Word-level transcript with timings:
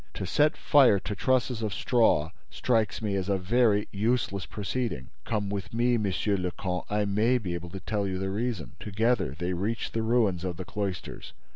To 0.15 0.25
set 0.25 0.57
fire 0.57 0.97
to 1.01 1.13
trusses 1.13 1.61
of 1.61 1.75
straw 1.75 2.31
strikes 2.49 3.03
me 3.03 3.13
as 3.13 3.29
a 3.29 3.37
very 3.37 3.87
useless 3.91 4.47
proceeding." 4.47 5.11
"Come 5.25 5.47
with 5.51 5.75
me, 5.75 5.95
Monsieur 5.99 6.37
le 6.37 6.49
Comte: 6.49 6.85
I 6.91 7.05
may 7.05 7.37
be 7.37 7.53
able 7.53 7.69
to 7.69 7.79
tell 7.79 8.07
you 8.07 8.17
the 8.17 8.31
reason." 8.31 8.71
Together 8.79 9.35
they 9.37 9.53
reached 9.53 9.93
the 9.93 10.01
ruins 10.01 10.43
of 10.43 10.57
the 10.57 10.65
cloisters. 10.65 11.33